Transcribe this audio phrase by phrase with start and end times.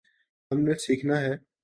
[0.51, 1.33] ہم نے سیکھنا ہے۔